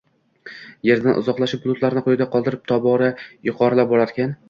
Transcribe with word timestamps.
Yerdan 0.89 1.19
uzoqlashib, 1.21 1.63
bulutlarni 1.67 2.05
quyida 2.09 2.29
qoldirib 2.37 2.67
tobora 2.75 3.15
yuqorilab 3.53 3.97
borarkan 3.97 4.39